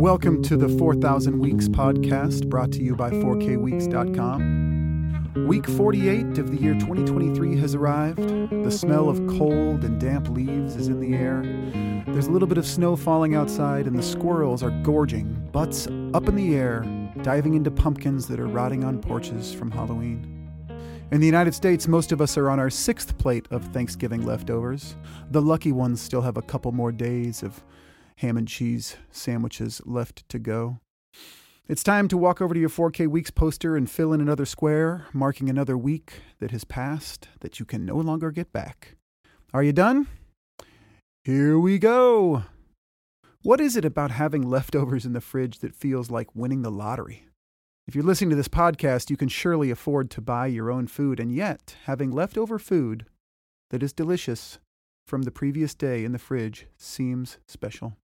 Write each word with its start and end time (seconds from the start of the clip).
Welcome 0.00 0.42
to 0.44 0.56
the 0.56 0.70
4000 0.78 1.38
Weeks 1.38 1.68
podcast 1.68 2.48
brought 2.48 2.72
to 2.72 2.82
you 2.82 2.96
by 2.96 3.10
4kweeks.com. 3.10 5.46
Week 5.46 5.66
48 5.66 6.38
of 6.38 6.50
the 6.50 6.56
year 6.56 6.72
2023 6.72 7.58
has 7.58 7.74
arrived. 7.74 8.16
The 8.16 8.70
smell 8.70 9.10
of 9.10 9.18
cold 9.26 9.84
and 9.84 10.00
damp 10.00 10.30
leaves 10.30 10.76
is 10.76 10.88
in 10.88 11.00
the 11.00 11.14
air. 11.14 11.42
There's 12.14 12.28
a 12.28 12.30
little 12.30 12.48
bit 12.48 12.56
of 12.56 12.66
snow 12.66 12.96
falling 12.96 13.34
outside, 13.34 13.86
and 13.86 13.94
the 13.94 14.02
squirrels 14.02 14.62
are 14.62 14.70
gorging, 14.82 15.46
butts 15.52 15.86
up 16.14 16.30
in 16.30 16.34
the 16.34 16.54
air, 16.54 16.86
diving 17.20 17.52
into 17.52 17.70
pumpkins 17.70 18.26
that 18.28 18.40
are 18.40 18.48
rotting 18.48 18.84
on 18.84 19.02
porches 19.02 19.52
from 19.52 19.70
Halloween. 19.70 20.26
In 21.12 21.20
the 21.20 21.26
United 21.26 21.54
States, 21.54 21.86
most 21.86 22.10
of 22.10 22.22
us 22.22 22.38
are 22.38 22.48
on 22.48 22.58
our 22.58 22.70
sixth 22.70 23.18
plate 23.18 23.46
of 23.50 23.64
Thanksgiving 23.64 24.24
leftovers. 24.24 24.96
The 25.30 25.42
lucky 25.42 25.72
ones 25.72 26.00
still 26.00 26.22
have 26.22 26.38
a 26.38 26.42
couple 26.42 26.72
more 26.72 26.90
days 26.90 27.42
of 27.42 27.62
ham 28.16 28.36
and 28.36 28.48
cheese 28.48 28.96
sandwiches 29.10 29.80
left 29.84 30.28
to 30.28 30.38
go. 30.38 30.80
It's 31.68 31.84
time 31.84 32.08
to 32.08 32.16
walk 32.16 32.40
over 32.40 32.52
to 32.52 32.58
your 32.58 32.68
4K 32.68 33.06
Weeks 33.06 33.30
poster 33.30 33.76
and 33.76 33.88
fill 33.88 34.12
in 34.12 34.20
another 34.20 34.44
square, 34.44 35.06
marking 35.12 35.48
another 35.48 35.78
week 35.78 36.14
that 36.40 36.50
has 36.50 36.64
passed 36.64 37.28
that 37.40 37.60
you 37.60 37.64
can 37.64 37.86
no 37.86 37.96
longer 37.96 38.30
get 38.30 38.52
back. 38.52 38.96
Are 39.54 39.62
you 39.62 39.72
done? 39.72 40.08
Here 41.24 41.58
we 41.58 41.78
go. 41.78 42.42
What 43.42 43.60
is 43.60 43.76
it 43.76 43.84
about 43.84 44.10
having 44.10 44.42
leftovers 44.42 45.06
in 45.06 45.12
the 45.12 45.20
fridge 45.20 45.60
that 45.60 45.74
feels 45.74 46.10
like 46.10 46.34
winning 46.34 46.62
the 46.62 46.70
lottery? 46.70 47.26
If 47.86 47.94
you're 47.94 48.04
listening 48.04 48.30
to 48.30 48.36
this 48.36 48.48
podcast, 48.48 49.08
you 49.08 49.16
can 49.16 49.28
surely 49.28 49.70
afford 49.70 50.10
to 50.10 50.20
buy 50.20 50.46
your 50.46 50.70
own 50.70 50.86
food, 50.86 51.18
and 51.18 51.32
yet 51.32 51.76
having 51.84 52.10
leftover 52.10 52.58
food 52.58 53.06
that 53.70 53.82
is 53.82 53.92
delicious 53.92 54.58
from 55.10 55.22
the 55.22 55.32
previous 55.32 55.74
day 55.74 56.04
in 56.04 56.12
the 56.12 56.20
fridge 56.20 56.68
seems 56.76 57.38
special. 57.48 57.96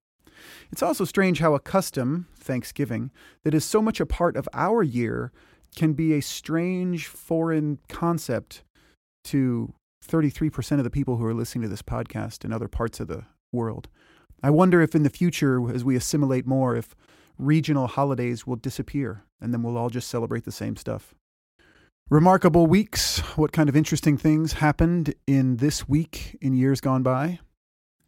It's 0.73 0.83
also 0.83 1.05
strange 1.05 1.39
how 1.39 1.55
a 1.55 1.61
custom, 1.61 2.27
Thanksgiving, 2.37 3.13
that 3.45 3.55
is 3.55 3.65
so 3.65 3.81
much 3.81 4.01
a 4.01 4.07
part 4.07 4.37
of 4.37 4.49
our 4.53 4.83
year 4.83 5.31
can 5.77 5.93
be 5.93 6.13
a 6.13 6.21
strange 6.21 7.07
foreign 7.07 7.79
concept 7.89 8.65
to 9.23 9.73
33% 10.05 10.79
of 10.79 10.85
the 10.85 10.91
people 10.91 11.17
who 11.17 11.25
are 11.25 11.33
listening 11.33 11.63
to 11.63 11.69
this 11.69 11.81
podcast 11.81 12.45
in 12.45 12.53
other 12.53 12.67
parts 12.67 12.99
of 12.99 13.07
the 13.07 13.23
world. 13.53 13.89
I 14.43 14.51
wonder 14.51 14.83
if 14.83 14.97
in 14.97 15.05
the 15.05 15.09
future, 15.09 15.73
as 15.73 15.85
we 15.85 15.95
assimilate 15.95 16.45
more, 16.45 16.75
if 16.75 16.97
regional 17.39 17.87
holidays 17.87 18.49
will 18.49 18.57
disappear 18.57 19.23
and 19.41 19.55
then 19.55 19.63
we'll 19.63 19.79
all 19.79 19.91
just 19.91 20.09
celebrate 20.09 20.45
the 20.45 20.51
same 20.51 20.75
stuff. 20.75 21.15
Remarkable 22.09 22.69
weeks. 22.69 23.19
What 23.37 23.51
kind 23.51 23.69
of 23.69 23.75
interesting 23.75 24.17
things 24.17 24.53
happened 24.53 25.17
in 25.27 25.57
this 25.57 25.89
week 25.89 26.39
in 26.41 26.55
years 26.55 26.81
gone 26.81 27.03
by? 27.03 27.41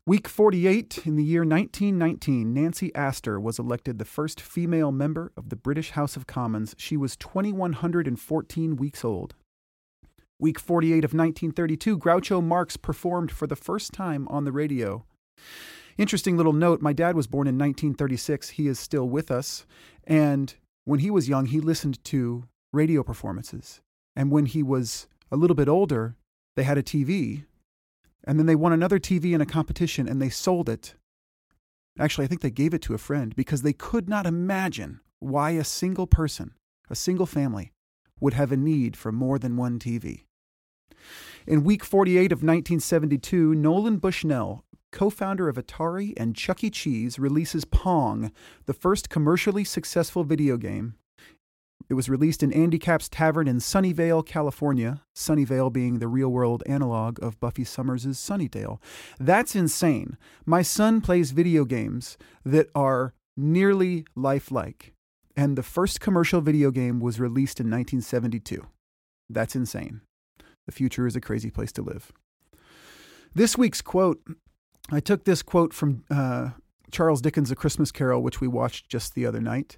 Week 0.06 0.28
48, 0.28 1.00
in 1.04 1.16
the 1.16 1.24
year 1.24 1.40
1919, 1.40 2.54
Nancy 2.54 2.94
Astor 2.94 3.40
was 3.40 3.58
elected 3.58 3.98
the 3.98 4.04
first 4.04 4.40
female 4.40 4.92
member 4.92 5.32
of 5.36 5.48
the 5.48 5.56
British 5.56 5.90
House 5.90 6.14
of 6.14 6.28
Commons. 6.28 6.76
She 6.78 6.96
was 6.96 7.16
2,114 7.16 8.76
weeks 8.76 9.04
old. 9.04 9.34
Week 10.38 10.60
48 10.60 10.98
of 10.98 11.12
1932, 11.12 11.98
Groucho 11.98 12.40
Marx 12.40 12.76
performed 12.76 13.32
for 13.32 13.48
the 13.48 13.56
first 13.56 13.92
time 13.92 14.28
on 14.28 14.44
the 14.44 14.52
radio. 14.52 15.04
Interesting 15.96 16.36
little 16.36 16.52
note 16.52 16.80
my 16.80 16.92
dad 16.92 17.16
was 17.16 17.26
born 17.26 17.48
in 17.48 17.58
1936. 17.58 18.50
He 18.50 18.68
is 18.68 18.78
still 18.78 19.08
with 19.08 19.32
us. 19.32 19.66
And 20.04 20.54
when 20.84 21.00
he 21.00 21.10
was 21.10 21.28
young, 21.28 21.46
he 21.46 21.58
listened 21.58 22.04
to 22.04 22.44
radio 22.72 23.02
performances. 23.02 23.80
And 24.18 24.32
when 24.32 24.46
he 24.46 24.64
was 24.64 25.06
a 25.30 25.36
little 25.36 25.54
bit 25.54 25.68
older, 25.68 26.16
they 26.56 26.64
had 26.64 26.76
a 26.76 26.82
TV 26.82 27.44
and 28.24 28.36
then 28.36 28.46
they 28.46 28.56
won 28.56 28.72
another 28.72 28.98
TV 28.98 29.32
in 29.32 29.40
a 29.40 29.46
competition 29.46 30.08
and 30.08 30.20
they 30.20 30.28
sold 30.28 30.68
it. 30.68 30.94
Actually, 32.00 32.24
I 32.24 32.26
think 32.26 32.40
they 32.40 32.50
gave 32.50 32.74
it 32.74 32.82
to 32.82 32.94
a 32.94 32.98
friend 32.98 33.32
because 33.36 33.62
they 33.62 33.72
could 33.72 34.08
not 34.08 34.26
imagine 34.26 34.98
why 35.20 35.50
a 35.52 35.62
single 35.62 36.08
person, 36.08 36.54
a 36.90 36.96
single 36.96 37.26
family, 37.26 37.70
would 38.18 38.34
have 38.34 38.50
a 38.50 38.56
need 38.56 38.96
for 38.96 39.12
more 39.12 39.38
than 39.38 39.56
one 39.56 39.78
TV. 39.78 40.24
In 41.46 41.62
week 41.62 41.84
48 41.84 42.32
of 42.32 42.38
1972, 42.38 43.54
Nolan 43.54 43.98
Bushnell, 43.98 44.64
co 44.90 45.10
founder 45.10 45.48
of 45.48 45.54
Atari 45.54 46.12
and 46.16 46.34
Chuck 46.34 46.64
E. 46.64 46.70
Cheese, 46.70 47.20
releases 47.20 47.64
Pong, 47.64 48.32
the 48.66 48.74
first 48.74 49.08
commercially 49.08 49.62
successful 49.62 50.24
video 50.24 50.56
game 50.56 50.96
it 51.88 51.94
was 51.94 52.08
released 52.08 52.42
in 52.42 52.52
Andy 52.52 52.78
Capp's 52.78 53.08
Tavern 53.08 53.48
in 53.48 53.58
Sunnyvale, 53.58 54.26
California, 54.26 55.02
Sunnyvale 55.16 55.72
being 55.72 55.98
the 55.98 56.08
real 56.08 56.28
world 56.28 56.62
analog 56.66 57.22
of 57.22 57.40
Buffy 57.40 57.64
Summers' 57.64 58.04
Sunnydale. 58.04 58.78
That's 59.18 59.56
insane. 59.56 60.18
My 60.44 60.62
son 60.62 61.00
plays 61.00 61.30
video 61.30 61.64
games 61.64 62.18
that 62.44 62.68
are 62.74 63.14
nearly 63.36 64.04
lifelike, 64.14 64.92
and 65.34 65.56
the 65.56 65.62
first 65.62 66.00
commercial 66.00 66.40
video 66.40 66.70
game 66.70 67.00
was 67.00 67.20
released 67.20 67.58
in 67.58 67.66
1972. 67.66 68.66
That's 69.30 69.56
insane. 69.56 70.02
The 70.66 70.72
future 70.72 71.06
is 71.06 71.16
a 71.16 71.20
crazy 71.20 71.50
place 71.50 71.72
to 71.72 71.82
live. 71.82 72.12
This 73.34 73.56
week's 73.56 73.80
quote 73.80 74.20
I 74.90 75.00
took 75.00 75.24
this 75.24 75.42
quote 75.42 75.74
from 75.74 76.04
uh, 76.10 76.50
Charles 76.90 77.20
Dickens' 77.20 77.50
A 77.50 77.56
Christmas 77.56 77.92
Carol, 77.92 78.22
which 78.22 78.40
we 78.40 78.48
watched 78.48 78.88
just 78.88 79.14
the 79.14 79.26
other 79.26 79.40
night 79.40 79.76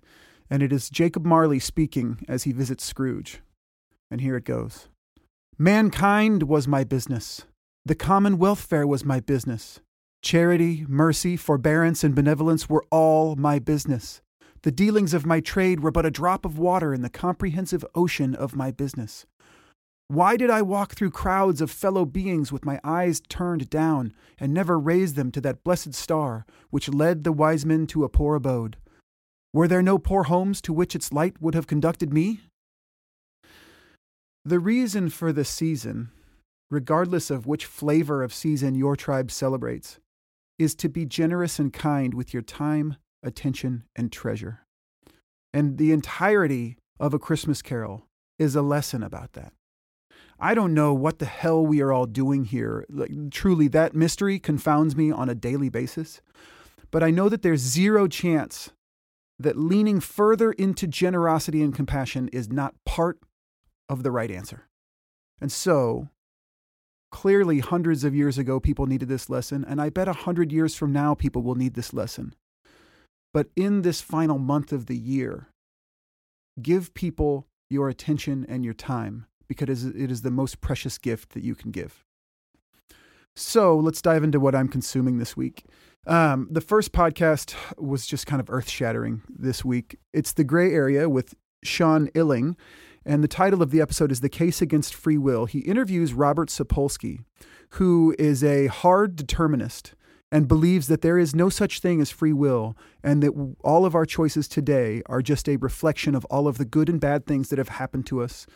and 0.50 0.62
it 0.62 0.72
is 0.72 0.90
Jacob 0.90 1.24
Marley 1.24 1.60
speaking 1.60 2.24
as 2.28 2.42
he 2.42 2.52
visits 2.52 2.84
Scrooge. 2.84 3.40
And 4.10 4.20
here 4.20 4.36
it 4.36 4.44
goes 4.44 4.88
Mankind 5.56 6.42
was 6.44 6.66
my 6.66 6.84
business. 6.84 7.44
The 7.84 7.94
common 7.94 8.36
welfare 8.36 8.86
was 8.86 9.04
my 9.04 9.20
business. 9.20 9.80
Charity, 10.22 10.84
mercy, 10.88 11.36
forbearance, 11.36 12.04
and 12.04 12.14
benevolence 12.14 12.68
were 12.68 12.84
all 12.90 13.36
my 13.36 13.58
business. 13.58 14.20
The 14.62 14.72
dealings 14.72 15.14
of 15.14 15.24
my 15.24 15.40
trade 15.40 15.80
were 15.80 15.90
but 15.90 16.04
a 16.04 16.10
drop 16.10 16.44
of 16.44 16.58
water 16.58 16.92
in 16.92 17.00
the 17.00 17.08
comprehensive 17.08 17.84
ocean 17.94 18.34
of 18.34 18.54
my 18.54 18.70
business. 18.70 19.24
Why 20.08 20.36
did 20.36 20.50
I 20.50 20.60
walk 20.60 20.94
through 20.94 21.12
crowds 21.12 21.60
of 21.60 21.70
fellow 21.70 22.04
beings 22.04 22.52
with 22.52 22.64
my 22.64 22.80
eyes 22.82 23.22
turned 23.28 23.70
down 23.70 24.12
and 24.38 24.52
never 24.52 24.78
raise 24.78 25.14
them 25.14 25.30
to 25.30 25.40
that 25.42 25.62
blessed 25.62 25.94
star 25.94 26.44
which 26.68 26.88
led 26.88 27.24
the 27.24 27.32
wise 27.32 27.64
men 27.64 27.86
to 27.86 28.04
a 28.04 28.08
poor 28.08 28.34
abode? 28.34 28.76
Were 29.52 29.66
there 29.66 29.82
no 29.82 29.98
poor 29.98 30.24
homes 30.24 30.60
to 30.62 30.72
which 30.72 30.94
its 30.94 31.12
light 31.12 31.40
would 31.40 31.54
have 31.54 31.66
conducted 31.66 32.12
me? 32.12 32.40
The 34.44 34.60
reason 34.60 35.10
for 35.10 35.32
the 35.32 35.44
season, 35.44 36.10
regardless 36.70 37.30
of 37.30 37.46
which 37.46 37.66
flavor 37.66 38.22
of 38.22 38.32
season 38.32 38.74
your 38.74 38.94
tribe 38.94 39.30
celebrates, 39.30 39.98
is 40.58 40.74
to 40.76 40.88
be 40.88 41.04
generous 41.04 41.58
and 41.58 41.72
kind 41.72 42.14
with 42.14 42.32
your 42.32 42.42
time, 42.42 42.96
attention, 43.22 43.84
and 43.96 44.12
treasure. 44.12 44.60
And 45.52 45.78
the 45.78 45.90
entirety 45.90 46.76
of 47.00 47.12
A 47.12 47.18
Christmas 47.18 47.60
Carol 47.60 48.06
is 48.38 48.54
a 48.54 48.62
lesson 48.62 49.02
about 49.02 49.32
that. 49.32 49.52
I 50.38 50.54
don't 50.54 50.74
know 50.74 50.94
what 50.94 51.18
the 51.18 51.26
hell 51.26 51.66
we 51.66 51.80
are 51.80 51.92
all 51.92 52.06
doing 52.06 52.44
here. 52.44 52.86
Like, 52.88 53.10
truly, 53.30 53.68
that 53.68 53.94
mystery 53.94 54.38
confounds 54.38 54.96
me 54.96 55.10
on 55.10 55.28
a 55.28 55.34
daily 55.34 55.68
basis. 55.68 56.20
But 56.90 57.02
I 57.02 57.10
know 57.10 57.28
that 57.28 57.42
there's 57.42 57.60
zero 57.60 58.06
chance 58.06 58.70
that 59.40 59.56
leaning 59.56 60.00
further 60.00 60.52
into 60.52 60.86
generosity 60.86 61.62
and 61.62 61.74
compassion 61.74 62.28
is 62.28 62.50
not 62.50 62.74
part 62.84 63.18
of 63.88 64.02
the 64.02 64.10
right 64.10 64.30
answer. 64.30 64.68
And 65.40 65.50
so, 65.50 66.10
clearly, 67.10 67.60
hundreds 67.60 68.04
of 68.04 68.14
years 68.14 68.36
ago, 68.36 68.60
people 68.60 68.86
needed 68.86 69.08
this 69.08 69.30
lesson, 69.30 69.64
and 69.66 69.80
I 69.80 69.88
bet 69.88 70.08
a 70.08 70.12
hundred 70.12 70.52
years 70.52 70.74
from 70.74 70.92
now, 70.92 71.14
people 71.14 71.42
will 71.42 71.54
need 71.54 71.74
this 71.74 71.94
lesson. 71.94 72.34
But 73.32 73.48
in 73.56 73.82
this 73.82 74.02
final 74.02 74.38
month 74.38 74.72
of 74.72 74.86
the 74.86 74.96
year, 74.96 75.48
give 76.60 76.92
people 76.92 77.46
your 77.70 77.88
attention 77.88 78.44
and 78.48 78.64
your 78.64 78.74
time 78.74 79.26
because 79.48 79.84
it 79.84 80.10
is 80.10 80.22
the 80.22 80.30
most 80.30 80.60
precious 80.60 80.98
gift 80.98 81.30
that 81.30 81.42
you 81.42 81.54
can 81.54 81.70
give. 81.70 82.04
So 83.36 83.76
let's 83.76 84.02
dive 84.02 84.22
into 84.22 84.38
what 84.38 84.54
I'm 84.54 84.68
consuming 84.68 85.18
this 85.18 85.36
week. 85.36 85.64
Um, 86.06 86.48
the 86.50 86.60
first 86.60 86.92
podcast 86.92 87.54
was 87.78 88.06
just 88.06 88.26
kind 88.26 88.40
of 88.40 88.48
earth 88.50 88.68
shattering 88.68 89.22
this 89.28 89.64
week. 89.64 89.98
It's 90.12 90.32
The 90.32 90.44
Gray 90.44 90.72
Area 90.72 91.08
with 91.08 91.34
Sean 91.62 92.08
Illing. 92.08 92.56
And 93.04 93.24
the 93.24 93.28
title 93.28 93.62
of 93.62 93.70
the 93.70 93.80
episode 93.80 94.12
is 94.12 94.20
The 94.20 94.28
Case 94.28 94.60
Against 94.60 94.94
Free 94.94 95.18
Will. 95.18 95.46
He 95.46 95.60
interviews 95.60 96.12
Robert 96.12 96.48
Sapolsky, 96.48 97.24
who 97.70 98.14
is 98.18 98.44
a 98.44 98.66
hard 98.66 99.16
determinist 99.16 99.94
and 100.32 100.46
believes 100.46 100.86
that 100.86 101.02
there 101.02 101.18
is 101.18 101.34
no 101.34 101.48
such 101.48 101.80
thing 101.80 102.00
as 102.00 102.10
free 102.10 102.32
will 102.32 102.76
and 103.02 103.22
that 103.22 103.54
all 103.64 103.84
of 103.84 103.94
our 103.94 104.06
choices 104.06 104.46
today 104.46 105.02
are 105.06 105.22
just 105.22 105.48
a 105.48 105.56
reflection 105.56 106.14
of 106.14 106.24
all 106.26 106.46
of 106.46 106.56
the 106.58 106.64
good 106.64 106.88
and 106.88 107.00
bad 107.00 107.26
things 107.26 107.48
that 107.48 107.58
have 107.58 107.70
happened 107.70 108.06
to 108.06 108.22
us 108.22 108.46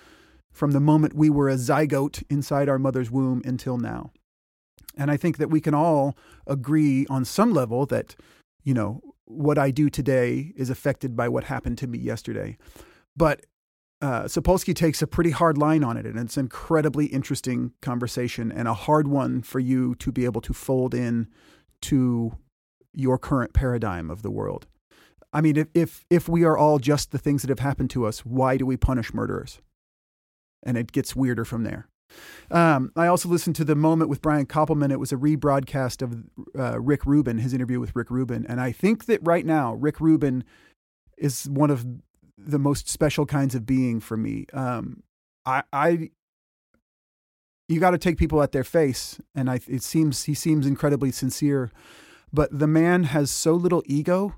from 0.52 0.70
the 0.70 0.80
moment 0.80 1.14
we 1.14 1.28
were 1.28 1.48
a 1.48 1.56
zygote 1.56 2.22
inside 2.30 2.68
our 2.68 2.78
mother's 2.78 3.10
womb 3.10 3.42
until 3.44 3.76
now. 3.76 4.12
And 4.96 5.10
I 5.10 5.16
think 5.16 5.38
that 5.38 5.50
we 5.50 5.60
can 5.60 5.74
all 5.74 6.16
agree 6.46 7.06
on 7.08 7.24
some 7.24 7.52
level 7.52 7.86
that, 7.86 8.14
you 8.62 8.74
know, 8.74 9.00
what 9.24 9.58
I 9.58 9.70
do 9.70 9.88
today 9.90 10.52
is 10.56 10.70
affected 10.70 11.16
by 11.16 11.28
what 11.28 11.44
happened 11.44 11.78
to 11.78 11.86
me 11.86 11.98
yesterday. 11.98 12.58
But 13.16 13.46
uh, 14.00 14.24
Sapolsky 14.24 14.74
takes 14.74 15.00
a 15.00 15.06
pretty 15.06 15.30
hard 15.30 15.56
line 15.56 15.82
on 15.82 15.96
it, 15.96 16.04
and 16.04 16.18
it's 16.18 16.36
an 16.36 16.44
incredibly 16.44 17.06
interesting 17.06 17.72
conversation 17.80 18.52
and 18.52 18.68
a 18.68 18.74
hard 18.74 19.08
one 19.08 19.42
for 19.42 19.60
you 19.60 19.94
to 19.96 20.12
be 20.12 20.24
able 20.26 20.42
to 20.42 20.52
fold 20.52 20.94
in 20.94 21.28
to 21.82 22.36
your 22.92 23.18
current 23.18 23.54
paradigm 23.54 24.10
of 24.10 24.22
the 24.22 24.30
world. 24.30 24.66
I 25.32 25.40
mean, 25.40 25.56
if, 25.56 25.68
if 25.74 26.04
if 26.10 26.28
we 26.28 26.44
are 26.44 26.56
all 26.56 26.78
just 26.78 27.10
the 27.10 27.18
things 27.18 27.42
that 27.42 27.48
have 27.48 27.58
happened 27.58 27.90
to 27.90 28.06
us, 28.06 28.20
why 28.20 28.56
do 28.56 28.66
we 28.66 28.76
punish 28.76 29.12
murderers? 29.12 29.60
And 30.62 30.76
it 30.76 30.92
gets 30.92 31.16
weirder 31.16 31.44
from 31.44 31.64
there. 31.64 31.88
Um, 32.50 32.92
I 32.94 33.06
also 33.06 33.28
listened 33.28 33.56
to 33.56 33.64
the 33.64 33.74
moment 33.74 34.10
with 34.10 34.20
Brian 34.20 34.46
Koppelman. 34.46 34.92
It 34.92 35.00
was 35.00 35.12
a 35.12 35.16
rebroadcast 35.16 36.02
of 36.02 36.24
uh, 36.58 36.80
Rick 36.80 37.06
Rubin, 37.06 37.38
his 37.38 37.54
interview 37.54 37.80
with 37.80 37.96
Rick 37.96 38.10
Rubin, 38.10 38.46
and 38.46 38.60
I 38.60 38.72
think 38.72 39.06
that 39.06 39.20
right 39.22 39.46
now 39.46 39.74
Rick 39.74 40.00
Rubin 40.00 40.44
is 41.16 41.48
one 41.48 41.70
of 41.70 41.86
the 42.36 42.58
most 42.58 42.88
special 42.88 43.26
kinds 43.26 43.54
of 43.54 43.64
being 43.64 44.00
for 44.00 44.16
me. 44.16 44.46
Um, 44.52 45.02
I, 45.46 45.62
I, 45.72 46.10
you 47.68 47.80
got 47.80 47.92
to 47.92 47.98
take 47.98 48.18
people 48.18 48.42
at 48.42 48.52
their 48.52 48.64
face, 48.64 49.20
and 49.34 49.50
I, 49.50 49.60
it 49.66 49.82
seems 49.82 50.24
he 50.24 50.34
seems 50.34 50.66
incredibly 50.66 51.12
sincere, 51.12 51.70
but 52.32 52.56
the 52.56 52.66
man 52.66 53.04
has 53.04 53.30
so 53.30 53.54
little 53.54 53.82
ego, 53.86 54.36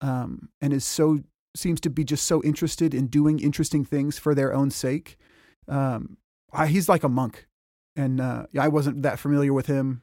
um, 0.00 0.48
and 0.60 0.72
is 0.72 0.84
so 0.84 1.20
seems 1.54 1.80
to 1.80 1.90
be 1.90 2.04
just 2.04 2.26
so 2.26 2.42
interested 2.42 2.94
in 2.94 3.06
doing 3.06 3.38
interesting 3.38 3.84
things 3.84 4.18
for 4.18 4.34
their 4.34 4.54
own 4.54 4.70
sake. 4.70 5.16
Um, 5.68 6.18
I, 6.56 6.66
he's 6.66 6.88
like 6.88 7.04
a 7.04 7.08
monk, 7.08 7.46
and 7.94 8.20
uh, 8.20 8.46
I 8.58 8.68
wasn't 8.68 9.02
that 9.02 9.18
familiar 9.18 9.52
with 9.52 9.66
him, 9.66 10.02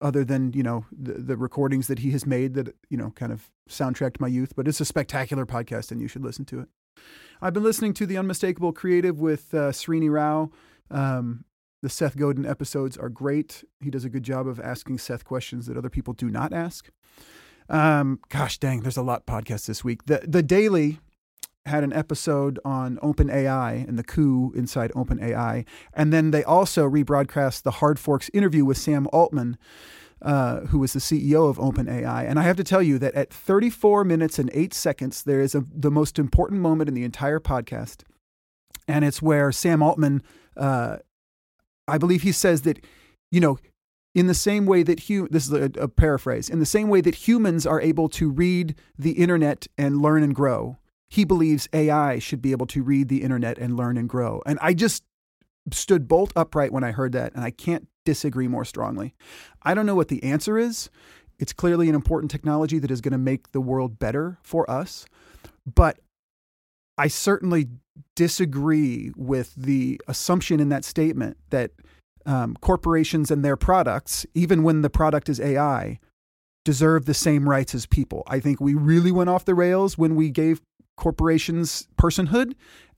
other 0.00 0.24
than 0.24 0.52
you 0.52 0.62
know 0.62 0.84
the, 0.90 1.14
the 1.14 1.36
recordings 1.36 1.86
that 1.86 2.00
he 2.00 2.10
has 2.10 2.26
made 2.26 2.54
that 2.54 2.74
you 2.90 2.96
know 2.96 3.10
kind 3.10 3.32
of 3.32 3.50
soundtracked 3.68 4.20
my 4.20 4.28
youth. 4.28 4.54
But 4.56 4.68
it's 4.68 4.80
a 4.80 4.84
spectacular 4.84 5.46
podcast, 5.46 5.90
and 5.90 6.00
you 6.00 6.08
should 6.08 6.24
listen 6.24 6.44
to 6.46 6.60
it. 6.60 6.68
I've 7.40 7.52
been 7.52 7.62
listening 7.62 7.94
to 7.94 8.06
the 8.06 8.16
Unmistakable 8.16 8.72
Creative 8.72 9.18
with 9.20 9.52
uh, 9.54 9.70
Srini 9.70 10.10
Rao. 10.10 10.50
Um, 10.90 11.44
the 11.82 11.88
Seth 11.88 12.16
Godin 12.16 12.46
episodes 12.46 12.96
are 12.96 13.08
great. 13.08 13.62
He 13.80 13.90
does 13.90 14.04
a 14.04 14.08
good 14.08 14.22
job 14.22 14.48
of 14.48 14.58
asking 14.58 14.98
Seth 14.98 15.24
questions 15.24 15.66
that 15.66 15.76
other 15.76 15.90
people 15.90 16.14
do 16.14 16.30
not 16.30 16.52
ask. 16.52 16.90
Um, 17.68 18.20
gosh 18.28 18.58
dang, 18.58 18.80
there's 18.80 18.96
a 18.96 19.02
lot 19.02 19.26
podcasts 19.26 19.66
this 19.66 19.84
week. 19.84 20.06
The 20.06 20.24
the 20.26 20.42
daily 20.42 21.00
had 21.66 21.84
an 21.84 21.92
episode 21.92 22.58
on 22.64 22.96
OpenAI 22.98 23.86
and 23.86 23.98
the 23.98 24.04
coup 24.04 24.52
inside 24.54 24.92
OpenAI. 24.92 25.66
And 25.92 26.12
then 26.12 26.30
they 26.30 26.44
also 26.44 26.88
rebroadcast 26.88 27.62
the 27.62 27.72
Hard 27.72 27.98
Forks 27.98 28.30
interview 28.32 28.64
with 28.64 28.78
Sam 28.78 29.08
Altman, 29.12 29.58
uh, 30.22 30.60
who 30.66 30.78
was 30.78 30.92
the 30.92 31.00
CEO 31.00 31.48
of 31.50 31.58
OpenAI. 31.58 32.28
And 32.28 32.38
I 32.38 32.42
have 32.42 32.56
to 32.56 32.64
tell 32.64 32.82
you 32.82 32.98
that 32.98 33.14
at 33.14 33.32
34 33.32 34.04
minutes 34.04 34.38
and 34.38 34.50
eight 34.54 34.72
seconds, 34.72 35.22
there 35.22 35.40
is 35.40 35.54
a, 35.54 35.64
the 35.74 35.90
most 35.90 36.18
important 36.18 36.60
moment 36.60 36.88
in 36.88 36.94
the 36.94 37.04
entire 37.04 37.40
podcast. 37.40 38.02
And 38.88 39.04
it's 39.04 39.20
where 39.20 39.50
Sam 39.50 39.82
Altman, 39.82 40.22
uh, 40.56 40.98
I 41.88 41.98
believe 41.98 42.22
he 42.22 42.32
says 42.32 42.62
that, 42.62 42.84
you 43.30 43.40
know, 43.40 43.58
in 44.14 44.28
the 44.28 44.34
same 44.34 44.64
way 44.64 44.82
that 44.82 45.00
hu- 45.00 45.28
this 45.28 45.46
is 45.46 45.52
a, 45.52 45.70
a 45.78 45.88
paraphrase, 45.88 46.48
in 46.48 46.60
the 46.60 46.66
same 46.66 46.88
way 46.88 47.00
that 47.02 47.14
humans 47.26 47.66
are 47.66 47.80
able 47.80 48.08
to 48.08 48.30
read 48.30 48.74
the 48.96 49.12
internet 49.12 49.66
and 49.76 50.00
learn 50.00 50.22
and 50.22 50.34
grow, 50.34 50.78
he 51.08 51.24
believes 51.24 51.68
AI 51.72 52.18
should 52.18 52.42
be 52.42 52.52
able 52.52 52.66
to 52.66 52.82
read 52.82 53.08
the 53.08 53.22
internet 53.22 53.58
and 53.58 53.76
learn 53.76 53.96
and 53.96 54.08
grow. 54.08 54.42
And 54.46 54.58
I 54.60 54.74
just 54.74 55.04
stood 55.72 56.08
bolt 56.08 56.32
upright 56.36 56.72
when 56.72 56.84
I 56.84 56.92
heard 56.92 57.12
that, 57.12 57.34
and 57.34 57.44
I 57.44 57.50
can't 57.50 57.88
disagree 58.04 58.48
more 58.48 58.64
strongly. 58.64 59.14
I 59.62 59.74
don't 59.74 59.86
know 59.86 59.94
what 59.94 60.08
the 60.08 60.22
answer 60.22 60.58
is. 60.58 60.90
It's 61.38 61.52
clearly 61.52 61.88
an 61.88 61.94
important 61.94 62.30
technology 62.30 62.78
that 62.78 62.90
is 62.90 63.00
going 63.00 63.12
to 63.12 63.18
make 63.18 63.52
the 63.52 63.60
world 63.60 63.98
better 63.98 64.38
for 64.42 64.68
us. 64.70 65.06
But 65.66 65.98
I 66.96 67.08
certainly 67.08 67.68
disagree 68.14 69.12
with 69.16 69.54
the 69.54 70.00
assumption 70.08 70.60
in 70.60 70.68
that 70.70 70.84
statement 70.84 71.36
that 71.50 71.72
um, 72.24 72.56
corporations 72.60 73.30
and 73.30 73.44
their 73.44 73.56
products, 73.56 74.26
even 74.34 74.62
when 74.62 74.82
the 74.82 74.90
product 74.90 75.28
is 75.28 75.40
AI, 75.40 75.98
deserve 76.66 77.04
the 77.06 77.14
same 77.14 77.48
rights 77.48 77.76
as 77.76 77.86
people. 77.86 78.24
I 78.26 78.40
think 78.40 78.60
we 78.60 78.74
really 78.74 79.12
went 79.12 79.30
off 79.30 79.44
the 79.44 79.54
rails 79.54 79.96
when 79.96 80.16
we 80.16 80.30
gave 80.30 80.60
corporations 80.96 81.86
personhood, 81.96 82.54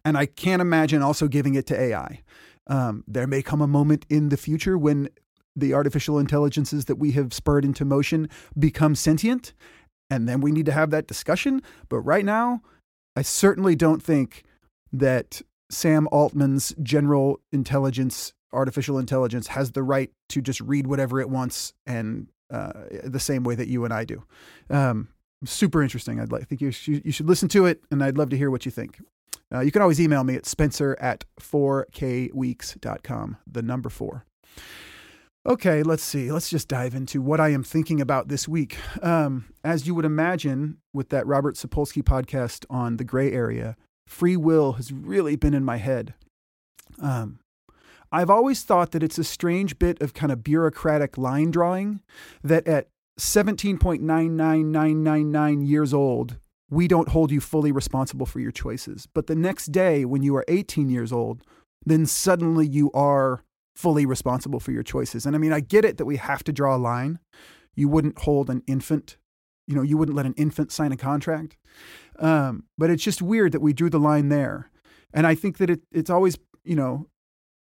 and 0.06 0.16
I 0.16 0.24
can't 0.24 0.62
imagine 0.62 1.02
also 1.02 1.28
giving 1.28 1.54
it 1.54 1.66
to 1.66 1.78
AI. 1.78 2.22
Um, 2.66 3.04
there 3.06 3.26
may 3.26 3.42
come 3.42 3.60
a 3.60 3.66
moment 3.66 4.06
in 4.08 4.30
the 4.30 4.38
future 4.38 4.78
when 4.78 5.10
the 5.54 5.74
artificial 5.74 6.18
intelligences 6.18 6.86
that 6.86 6.96
we 6.96 7.12
have 7.12 7.34
spurred 7.34 7.64
into 7.64 7.84
motion 7.84 8.30
become 8.58 8.94
sentient, 8.94 9.52
and 10.08 10.26
then 10.26 10.40
we 10.40 10.50
need 10.50 10.64
to 10.66 10.72
have 10.72 10.88
that 10.90 11.06
discussion. 11.06 11.60
But 11.90 11.98
right 11.98 12.24
now, 12.24 12.62
I 13.16 13.22
certainly 13.22 13.76
don't 13.76 14.02
think 14.02 14.44
that 14.92 15.42
Sam 15.70 16.08
Altman's 16.10 16.74
general 16.82 17.40
intelligence, 17.52 18.32
artificial 18.50 18.98
intelligence, 18.98 19.48
has 19.48 19.72
the 19.72 19.82
right 19.82 20.10
to 20.30 20.40
just 20.40 20.62
read 20.62 20.86
whatever 20.86 21.20
it 21.20 21.28
wants 21.28 21.74
and 21.86 22.28
uh, 22.50 22.72
the 23.04 23.20
same 23.20 23.44
way 23.44 23.54
that 23.54 23.68
you 23.68 23.84
and 23.84 23.92
I 23.92 24.04
do. 24.04 24.22
Um, 24.70 25.08
super 25.44 25.82
interesting. 25.82 26.20
I'd 26.20 26.32
like, 26.32 26.42
I 26.42 26.44
think 26.44 26.60
you 26.60 26.70
should, 26.70 27.04
you 27.04 27.12
should 27.12 27.28
listen 27.28 27.48
to 27.50 27.66
it, 27.66 27.82
and 27.90 28.02
I'd 28.02 28.18
love 28.18 28.30
to 28.30 28.36
hear 28.36 28.50
what 28.50 28.64
you 28.64 28.70
think. 28.70 28.98
Uh, 29.52 29.60
you 29.60 29.70
can 29.70 29.82
always 29.82 30.00
email 30.00 30.24
me 30.24 30.34
at 30.34 30.46
spencer 30.46 30.96
at 31.00 31.24
4kweeks.com, 31.40 33.36
the 33.46 33.62
number 33.62 33.88
four. 33.88 34.24
Okay, 35.46 35.82
let's 35.82 36.02
see. 36.02 36.30
Let's 36.30 36.50
just 36.50 36.68
dive 36.68 36.94
into 36.94 37.22
what 37.22 37.40
I 37.40 37.48
am 37.50 37.62
thinking 37.62 38.00
about 38.02 38.28
this 38.28 38.46
week. 38.46 38.76
Um, 39.02 39.46
as 39.64 39.86
you 39.86 39.94
would 39.94 40.04
imagine, 40.04 40.76
with 40.92 41.08
that 41.08 41.26
Robert 41.26 41.54
Sapolsky 41.54 42.02
podcast 42.02 42.66
on 42.68 42.98
the 42.98 43.04
gray 43.04 43.32
area, 43.32 43.76
free 44.06 44.36
will 44.36 44.72
has 44.72 44.92
really 44.92 45.36
been 45.36 45.54
in 45.54 45.64
my 45.64 45.78
head. 45.78 46.12
Um, 47.00 47.38
I've 48.10 48.30
always 48.30 48.62
thought 48.62 48.92
that 48.92 49.02
it's 49.02 49.18
a 49.18 49.24
strange 49.24 49.78
bit 49.78 50.00
of 50.00 50.14
kind 50.14 50.32
of 50.32 50.42
bureaucratic 50.42 51.18
line 51.18 51.50
drawing 51.50 52.00
that 52.42 52.66
at 52.66 52.88
17.99999 53.18 55.68
years 55.68 55.92
old, 55.92 56.38
we 56.70 56.88
don't 56.88 57.08
hold 57.08 57.30
you 57.30 57.40
fully 57.40 57.72
responsible 57.72 58.26
for 58.26 58.40
your 58.40 58.52
choices. 58.52 59.08
But 59.12 59.26
the 59.26 59.34
next 59.34 59.66
day, 59.66 60.04
when 60.04 60.22
you 60.22 60.36
are 60.36 60.44
18 60.48 60.90
years 60.90 61.12
old, 61.12 61.42
then 61.84 62.06
suddenly 62.06 62.66
you 62.66 62.90
are 62.92 63.44
fully 63.74 64.06
responsible 64.06 64.60
for 64.60 64.72
your 64.72 64.82
choices. 64.82 65.24
And 65.24 65.36
I 65.36 65.38
mean, 65.38 65.52
I 65.52 65.60
get 65.60 65.84
it 65.84 65.98
that 65.98 66.04
we 66.04 66.16
have 66.16 66.42
to 66.44 66.52
draw 66.52 66.74
a 66.74 66.78
line. 66.78 67.18
You 67.74 67.88
wouldn't 67.88 68.18
hold 68.18 68.50
an 68.50 68.62
infant, 68.66 69.16
you 69.66 69.74
know, 69.74 69.82
you 69.82 69.96
wouldn't 69.96 70.16
let 70.16 70.26
an 70.26 70.34
infant 70.34 70.72
sign 70.72 70.92
a 70.92 70.96
contract. 70.96 71.56
Um, 72.18 72.64
but 72.76 72.90
it's 72.90 73.04
just 73.04 73.22
weird 73.22 73.52
that 73.52 73.60
we 73.60 73.72
drew 73.72 73.88
the 73.88 74.00
line 74.00 74.28
there. 74.28 74.70
And 75.14 75.26
I 75.26 75.34
think 75.34 75.58
that 75.58 75.70
it, 75.70 75.80
it's 75.92 76.10
always, 76.10 76.36
you 76.64 76.76
know, 76.76 77.06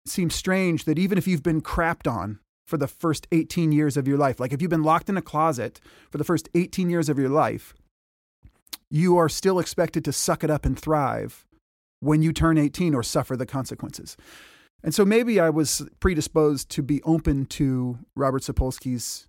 seems 0.05 0.35
strange 0.35 0.85
that 0.85 0.99
even 0.99 1.17
if 1.17 1.27
you've 1.27 1.43
been 1.43 1.61
crapped 1.61 2.11
on 2.11 2.39
for 2.71 2.77
the 2.77 2.87
first 2.87 3.27
18 3.31 3.73
years 3.73 3.97
of 3.97 4.07
your 4.07 4.17
life. 4.17 4.39
Like 4.39 4.53
if 4.53 4.61
you've 4.61 4.71
been 4.71 4.81
locked 4.81 5.09
in 5.09 5.17
a 5.17 5.21
closet 5.21 5.81
for 6.09 6.17
the 6.17 6.23
first 6.23 6.47
18 6.55 6.89
years 6.89 7.09
of 7.09 7.19
your 7.19 7.29
life, 7.29 7.75
you 8.89 9.17
are 9.17 9.29
still 9.29 9.59
expected 9.59 10.05
to 10.05 10.13
suck 10.13 10.43
it 10.43 10.49
up 10.49 10.65
and 10.65 10.79
thrive 10.79 11.45
when 11.99 12.21
you 12.21 12.31
turn 12.31 12.57
18 12.57 12.95
or 12.95 13.03
suffer 13.03 13.35
the 13.35 13.45
consequences. 13.45 14.15
And 14.83 14.95
so 14.95 15.05
maybe 15.05 15.39
I 15.39 15.49
was 15.49 15.87
predisposed 15.99 16.69
to 16.71 16.81
be 16.81 17.03
open 17.03 17.45
to 17.47 17.99
Robert 18.15 18.43
Sapolsky's 18.43 19.27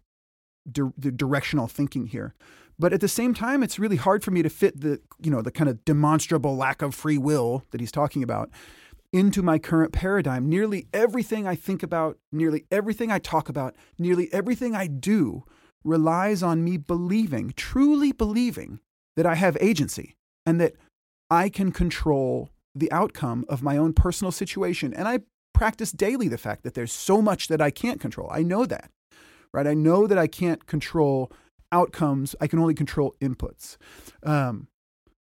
di- 0.70 0.92
directional 1.10 1.66
thinking 1.66 2.06
here. 2.06 2.34
But 2.78 2.92
at 2.92 3.00
the 3.00 3.08
same 3.08 3.34
time, 3.34 3.62
it's 3.62 3.78
really 3.78 3.96
hard 3.96 4.22
for 4.24 4.30
me 4.30 4.42
to 4.42 4.48
fit 4.48 4.80
the, 4.80 5.00
you 5.20 5.30
know, 5.30 5.42
the 5.42 5.50
kind 5.50 5.68
of 5.68 5.84
demonstrable 5.84 6.56
lack 6.56 6.80
of 6.80 6.94
free 6.94 7.18
will 7.18 7.64
that 7.72 7.80
he's 7.80 7.92
talking 7.92 8.22
about 8.22 8.50
into 9.12 9.42
my 9.42 9.58
current 9.58 9.92
paradigm. 9.92 10.48
Nearly 10.48 10.86
everything 10.92 11.46
I 11.46 11.54
think 11.54 11.82
about, 11.82 12.18
nearly 12.30 12.64
everything 12.70 13.10
I 13.10 13.18
talk 13.18 13.48
about, 13.48 13.74
nearly 13.98 14.32
everything 14.32 14.74
I 14.74 14.86
do 14.86 15.44
relies 15.84 16.42
on 16.42 16.64
me 16.64 16.76
believing, 16.76 17.52
truly 17.56 18.12
believing, 18.12 18.80
that 19.16 19.26
I 19.26 19.34
have 19.34 19.58
agency 19.60 20.16
and 20.46 20.60
that 20.60 20.74
I 21.30 21.48
can 21.48 21.72
control 21.72 22.50
the 22.74 22.90
outcome 22.90 23.44
of 23.48 23.62
my 23.62 23.76
own 23.76 23.92
personal 23.92 24.32
situation. 24.32 24.94
And 24.94 25.06
I 25.06 25.20
practice 25.52 25.92
daily 25.92 26.28
the 26.28 26.38
fact 26.38 26.62
that 26.62 26.74
there's 26.74 26.92
so 26.92 27.20
much 27.20 27.48
that 27.48 27.60
I 27.60 27.70
can't 27.70 28.00
control. 28.00 28.28
I 28.32 28.42
know 28.42 28.64
that, 28.64 28.90
right? 29.52 29.66
I 29.66 29.74
know 29.74 30.06
that 30.06 30.18
I 30.18 30.26
can't 30.26 30.66
control 30.66 31.30
outcomes, 31.70 32.34
I 32.40 32.46
can 32.46 32.58
only 32.58 32.74
control 32.74 33.14
inputs. 33.20 33.76
Um, 34.22 34.68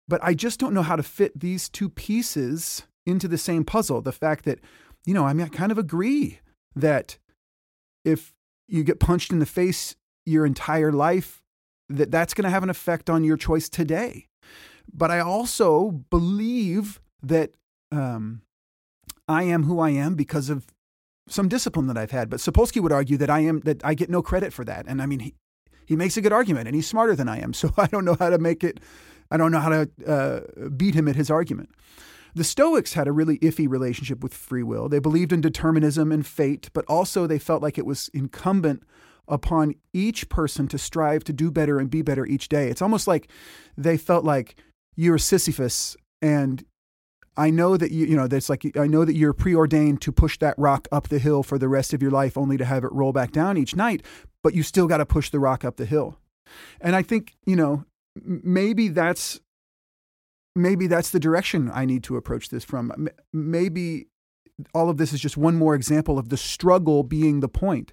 but 0.06 0.22
I 0.22 0.34
just 0.34 0.60
don't 0.60 0.74
know 0.74 0.82
how 0.82 0.96
to 0.96 1.02
fit 1.02 1.38
these 1.38 1.68
two 1.68 1.88
pieces 1.88 2.84
into 3.06 3.28
the 3.28 3.38
same 3.38 3.64
puzzle. 3.64 4.00
The 4.00 4.12
fact 4.12 4.44
that, 4.44 4.60
you 5.04 5.14
know, 5.14 5.24
I 5.24 5.32
mean, 5.32 5.46
I 5.46 5.48
kind 5.48 5.72
of 5.72 5.78
agree 5.78 6.40
that 6.74 7.18
if 8.04 8.32
you 8.68 8.84
get 8.84 9.00
punched 9.00 9.32
in 9.32 9.38
the 9.38 9.46
face 9.46 9.96
your 10.24 10.46
entire 10.46 10.92
life, 10.92 11.42
that 11.88 12.10
that's 12.10 12.34
going 12.34 12.44
to 12.44 12.50
have 12.50 12.62
an 12.62 12.70
effect 12.70 13.10
on 13.10 13.24
your 13.24 13.36
choice 13.36 13.68
today. 13.68 14.28
But 14.92 15.10
I 15.10 15.20
also 15.20 15.90
believe 16.10 17.00
that 17.22 17.52
um, 17.90 18.42
I 19.28 19.44
am 19.44 19.64
who 19.64 19.80
I 19.80 19.90
am 19.90 20.14
because 20.14 20.50
of 20.50 20.66
some 21.28 21.48
discipline 21.48 21.86
that 21.86 21.96
I've 21.96 22.10
had. 22.10 22.28
But 22.28 22.40
Sapolsky 22.40 22.80
would 22.80 22.92
argue 22.92 23.16
that 23.16 23.30
I 23.30 23.40
am 23.40 23.60
that 23.60 23.84
I 23.84 23.94
get 23.94 24.10
no 24.10 24.22
credit 24.22 24.52
for 24.52 24.64
that. 24.64 24.86
And 24.86 25.00
I 25.00 25.06
mean, 25.06 25.20
he, 25.20 25.34
he 25.86 25.96
makes 25.96 26.16
a 26.16 26.20
good 26.20 26.32
argument, 26.32 26.66
and 26.66 26.74
he's 26.74 26.86
smarter 26.86 27.14
than 27.14 27.28
I 27.28 27.40
am. 27.40 27.52
So 27.54 27.72
I 27.76 27.86
don't 27.86 28.04
know 28.04 28.16
how 28.18 28.30
to 28.30 28.38
make 28.38 28.64
it. 28.64 28.80
I 29.30 29.36
don't 29.36 29.52
know 29.52 29.60
how 29.60 29.70
to 29.70 29.90
uh, 30.06 30.68
beat 30.68 30.94
him 30.94 31.08
at 31.08 31.16
his 31.16 31.30
argument. 31.30 31.70
The 32.34 32.44
Stoics 32.44 32.94
had 32.94 33.06
a 33.06 33.12
really 33.12 33.38
iffy 33.38 33.68
relationship 33.68 34.22
with 34.22 34.34
free 34.34 34.62
will. 34.62 34.88
They 34.88 34.98
believed 34.98 35.32
in 35.32 35.40
determinism 35.40 36.10
and 36.10 36.26
fate, 36.26 36.68
but 36.72 36.84
also 36.86 37.26
they 37.26 37.38
felt 37.38 37.62
like 37.62 37.78
it 37.78 37.86
was 37.86 38.10
incumbent 38.12 38.82
upon 39.28 39.74
each 39.92 40.28
person 40.28 40.68
to 40.68 40.78
strive 40.78 41.24
to 41.24 41.32
do 41.32 41.50
better 41.50 41.78
and 41.78 41.88
be 41.88 42.02
better 42.02 42.26
each 42.26 42.48
day. 42.48 42.68
It's 42.68 42.82
almost 42.82 43.06
like 43.06 43.28
they 43.76 43.96
felt 43.96 44.24
like 44.24 44.56
you're 44.96 45.18
Sisyphus 45.18 45.96
and 46.20 46.64
I 47.36 47.50
know 47.50 47.76
that 47.76 47.90
you, 47.90 48.06
you 48.06 48.16
know, 48.16 48.28
that's 48.28 48.48
like, 48.48 48.76
I 48.76 48.86
know 48.86 49.04
that 49.04 49.16
you're 49.16 49.32
preordained 49.32 50.00
to 50.02 50.12
push 50.12 50.38
that 50.38 50.54
rock 50.56 50.86
up 50.92 51.08
the 51.08 51.18
hill 51.18 51.42
for 51.42 51.58
the 51.58 51.68
rest 51.68 51.92
of 51.92 52.00
your 52.00 52.12
life, 52.12 52.38
only 52.38 52.56
to 52.56 52.64
have 52.64 52.84
it 52.84 52.92
roll 52.92 53.12
back 53.12 53.32
down 53.32 53.56
each 53.56 53.74
night, 53.74 54.04
but 54.42 54.54
you 54.54 54.62
still 54.62 54.86
got 54.86 54.98
to 54.98 55.06
push 55.06 55.30
the 55.30 55.40
rock 55.40 55.64
up 55.64 55.76
the 55.76 55.84
hill. 55.84 56.18
And 56.80 56.94
I 56.94 57.02
think, 57.02 57.34
you 57.44 57.56
know, 57.56 57.84
maybe 58.24 58.88
that's, 58.88 59.40
maybe 60.54 60.86
that's 60.86 61.10
the 61.10 61.20
direction 61.20 61.70
I 61.72 61.84
need 61.84 62.04
to 62.04 62.16
approach 62.16 62.48
this 62.48 62.64
from. 62.64 63.08
Maybe 63.32 64.06
all 64.72 64.88
of 64.88 64.96
this 64.96 65.12
is 65.12 65.20
just 65.20 65.36
one 65.36 65.56
more 65.56 65.74
example 65.74 66.18
of 66.18 66.28
the 66.28 66.36
struggle 66.36 67.02
being 67.02 67.40
the 67.40 67.48
point. 67.48 67.92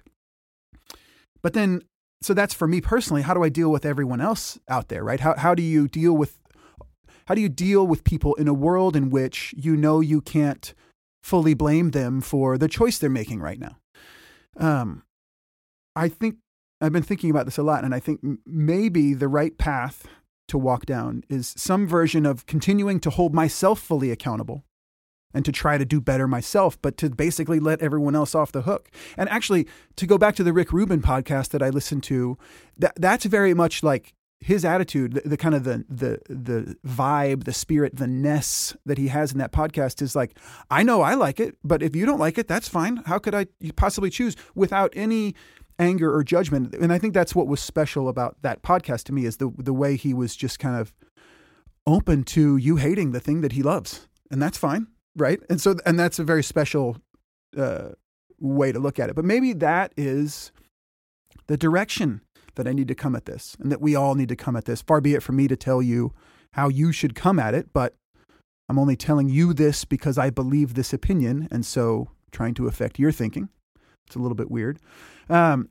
But 1.42 1.54
then, 1.54 1.82
so 2.22 2.34
that's 2.34 2.54
for 2.54 2.68
me 2.68 2.80
personally. 2.80 3.22
How 3.22 3.34
do 3.34 3.42
I 3.42 3.48
deal 3.48 3.70
with 3.70 3.84
everyone 3.84 4.20
else 4.20 4.58
out 4.68 4.88
there, 4.88 5.02
right? 5.02 5.20
How, 5.20 5.34
how 5.36 5.54
do 5.54 5.62
you 5.62 5.88
deal 5.88 6.12
with 6.12 6.38
how 7.26 7.36
do 7.36 7.40
you 7.40 7.48
deal 7.48 7.86
with 7.86 8.02
people 8.02 8.34
in 8.34 8.48
a 8.48 8.54
world 8.54 8.96
in 8.96 9.08
which 9.08 9.54
you 9.56 9.76
know 9.76 10.00
you 10.00 10.20
can't 10.20 10.74
fully 11.22 11.54
blame 11.54 11.92
them 11.92 12.20
for 12.20 12.58
the 12.58 12.68
choice 12.68 12.98
they're 12.98 13.10
making 13.10 13.40
right 13.40 13.60
now? 13.60 13.76
Um, 14.56 15.04
I 15.94 16.08
think 16.08 16.36
I've 16.80 16.92
been 16.92 17.04
thinking 17.04 17.30
about 17.30 17.44
this 17.44 17.58
a 17.58 17.62
lot, 17.62 17.84
and 17.84 17.94
I 17.94 18.00
think 18.00 18.20
maybe 18.44 19.14
the 19.14 19.28
right 19.28 19.56
path 19.56 20.06
to 20.52 20.58
walk 20.58 20.86
down 20.86 21.24
is 21.28 21.54
some 21.56 21.86
version 21.86 22.24
of 22.24 22.46
continuing 22.46 23.00
to 23.00 23.10
hold 23.10 23.34
myself 23.34 23.80
fully 23.80 24.10
accountable 24.10 24.64
and 25.34 25.46
to 25.46 25.52
try 25.52 25.78
to 25.78 25.84
do 25.84 25.98
better 25.98 26.28
myself, 26.28 26.80
but 26.82 26.98
to 26.98 27.08
basically 27.08 27.58
let 27.58 27.80
everyone 27.80 28.14
else 28.14 28.34
off 28.34 28.52
the 28.52 28.62
hook. 28.62 28.90
And 29.16 29.30
actually, 29.30 29.66
to 29.96 30.06
go 30.06 30.18
back 30.18 30.36
to 30.36 30.44
the 30.44 30.52
Rick 30.52 30.70
Rubin 30.72 31.00
podcast 31.00 31.48
that 31.50 31.62
I 31.62 31.70
listened 31.70 32.02
to, 32.04 32.36
that 32.78 32.92
that's 32.96 33.24
very 33.24 33.54
much 33.54 33.82
like 33.82 34.12
his 34.40 34.62
attitude, 34.64 35.14
the, 35.14 35.20
the, 35.30 35.36
kind 35.38 35.54
of 35.54 35.64
the 35.64 35.86
the 35.88 36.18
the 36.28 36.76
vibe, 36.86 37.44
the 37.44 37.52
spirit, 37.54 37.96
the 37.96 38.06
ness 38.06 38.76
that 38.84 38.98
he 38.98 39.08
has 39.08 39.32
in 39.32 39.38
that 39.38 39.52
podcast 39.52 40.02
is 40.02 40.14
like, 40.14 40.36
I 40.70 40.82
know 40.82 41.00
I 41.00 41.14
like 41.14 41.40
it, 41.40 41.56
but 41.64 41.82
if 41.82 41.96
you 41.96 42.04
don't 42.04 42.18
like 42.18 42.36
it, 42.36 42.46
that's 42.46 42.68
fine. 42.68 42.96
How 43.06 43.18
could 43.18 43.34
I 43.34 43.46
possibly 43.76 44.10
choose 44.10 44.36
without 44.54 44.92
any 44.94 45.34
anger 45.78 46.14
or 46.14 46.22
judgment? 46.22 46.74
And 46.74 46.92
I 46.92 46.98
think 46.98 47.14
that's 47.14 47.34
what 47.34 47.46
was 47.46 47.60
special 47.60 48.08
about 48.08 48.36
that 48.42 48.62
podcast 48.62 49.04
to 49.04 49.12
me 49.12 49.24
is 49.24 49.38
the 49.38 49.52
the 49.56 49.72
way 49.72 49.96
he 49.96 50.14
was 50.14 50.36
just 50.36 50.58
kind 50.58 50.76
of 50.76 50.92
open 51.86 52.22
to 52.22 52.56
you 52.56 52.76
hating 52.76 53.12
the 53.12 53.20
thing 53.20 53.40
that 53.40 53.52
he 53.52 53.62
loves, 53.62 54.08
and 54.30 54.40
that's 54.40 54.58
fine, 54.58 54.86
right? 55.16 55.40
And 55.48 55.60
so 55.60 55.76
and 55.84 55.98
that's 55.98 56.18
a 56.18 56.24
very 56.24 56.42
special 56.42 56.96
uh, 57.56 57.90
way 58.40 58.72
to 58.72 58.78
look 58.78 58.98
at 58.98 59.08
it. 59.08 59.16
But 59.16 59.24
maybe 59.24 59.52
that 59.54 59.92
is 59.96 60.52
the 61.46 61.56
direction 61.56 62.20
that 62.54 62.68
I 62.68 62.72
need 62.72 62.88
to 62.88 62.94
come 62.94 63.16
at 63.16 63.24
this 63.24 63.56
and 63.60 63.72
that 63.72 63.80
we 63.80 63.94
all 63.94 64.14
need 64.14 64.28
to 64.28 64.36
come 64.36 64.56
at 64.56 64.66
this. 64.66 64.82
Far 64.82 65.00
be 65.00 65.14
it 65.14 65.22
from 65.22 65.36
me 65.36 65.48
to 65.48 65.56
tell 65.56 65.80
you 65.80 66.12
how 66.52 66.68
you 66.68 66.92
should 66.92 67.14
come 67.14 67.38
at 67.38 67.54
it, 67.54 67.72
but 67.72 67.94
I'm 68.68 68.78
only 68.78 68.96
telling 68.96 69.28
you 69.28 69.52
this 69.54 69.84
because 69.84 70.18
I 70.18 70.30
believe 70.30 70.74
this 70.74 70.92
opinion 70.92 71.48
and 71.50 71.64
so 71.64 72.08
trying 72.30 72.54
to 72.54 72.66
affect 72.66 72.98
your 72.98 73.12
thinking. 73.12 73.48
It's 74.12 74.16
a 74.16 74.20
little 74.20 74.36
bit 74.36 74.50
weird. 74.50 74.78
Um, 75.30 75.70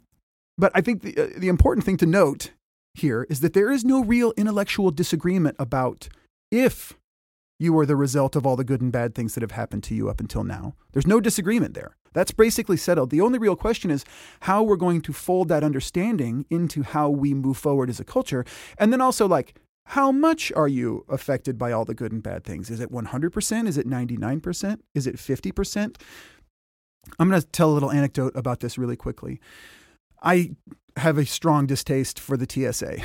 but 0.57 0.71
I 0.73 0.81
think 0.81 1.03
the, 1.03 1.15
uh, 1.17 1.27
the 1.37 1.47
important 1.47 1.85
thing 1.85 1.97
to 1.97 2.07
note 2.07 2.51
here 2.95 3.27
is 3.29 3.41
that 3.41 3.53
there 3.53 3.71
is 3.71 3.85
no 3.85 4.03
real 4.03 4.33
intellectual 4.35 4.89
disagreement 4.89 5.55
about 5.59 6.09
if 6.51 6.97
you 7.59 7.77
are 7.77 7.85
the 7.85 7.95
result 7.95 8.35
of 8.35 8.45
all 8.45 8.55
the 8.55 8.63
good 8.63 8.81
and 8.81 8.91
bad 8.91 9.13
things 9.13 9.35
that 9.35 9.41
have 9.41 9.51
happened 9.51 9.83
to 9.83 9.93
you 9.93 10.09
up 10.09 10.19
until 10.19 10.43
now. 10.43 10.73
There's 10.93 11.05
no 11.05 11.21
disagreement 11.21 11.75
there. 11.75 11.95
That's 12.13 12.31
basically 12.31 12.77
settled. 12.77 13.11
The 13.11 13.21
only 13.21 13.37
real 13.37 13.55
question 13.55 13.91
is 13.91 14.03
how 14.41 14.63
we're 14.63 14.75
going 14.75 15.01
to 15.01 15.13
fold 15.13 15.47
that 15.49 15.63
understanding 15.63 16.45
into 16.49 16.81
how 16.81 17.09
we 17.11 17.35
move 17.35 17.57
forward 17.57 17.91
as 17.91 17.99
a 17.99 18.03
culture. 18.03 18.43
And 18.79 18.91
then 18.91 18.99
also, 18.99 19.27
like, 19.27 19.55
how 19.85 20.11
much 20.11 20.51
are 20.55 20.67
you 20.67 21.05
affected 21.07 21.59
by 21.59 21.71
all 21.71 21.85
the 21.85 21.93
good 21.93 22.11
and 22.11 22.23
bad 22.23 22.43
things? 22.43 22.71
Is 22.71 22.79
it 22.79 22.91
100%? 22.91 23.67
Is 23.67 23.77
it 23.77 23.87
99%? 23.87 24.79
Is 24.95 25.05
it 25.05 25.17
50%? 25.17 25.97
I'm 27.19 27.29
going 27.29 27.41
to 27.41 27.47
tell 27.47 27.71
a 27.71 27.73
little 27.73 27.91
anecdote 27.91 28.33
about 28.35 28.59
this 28.59 28.77
really 28.77 28.95
quickly. 28.95 29.39
I 30.21 30.51
have 30.97 31.17
a 31.17 31.25
strong 31.25 31.65
distaste 31.65 32.19
for 32.19 32.37
the 32.37 32.47
TSA. 32.49 32.97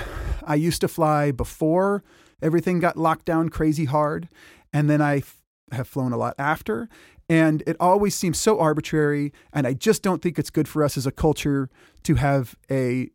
I 0.44 0.54
used 0.54 0.80
to 0.82 0.88
fly 0.88 1.30
before 1.30 2.02
everything 2.42 2.78
got 2.78 2.96
locked 2.96 3.24
down 3.24 3.48
crazy 3.48 3.86
hard. 3.86 4.28
And 4.72 4.90
then 4.90 5.00
I 5.00 5.18
f- 5.18 5.40
have 5.72 5.88
flown 5.88 6.12
a 6.12 6.16
lot 6.16 6.34
after. 6.38 6.88
And 7.28 7.62
it 7.66 7.76
always 7.80 8.14
seems 8.14 8.38
so 8.38 8.60
arbitrary. 8.60 9.32
And 9.52 9.66
I 9.66 9.72
just 9.72 10.02
don't 10.02 10.22
think 10.22 10.38
it's 10.38 10.50
good 10.50 10.68
for 10.68 10.84
us 10.84 10.96
as 10.96 11.06
a 11.06 11.12
culture 11.12 11.70
to 12.04 12.16
have 12.16 12.54
a 12.70 13.10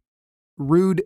rude 0.57 1.03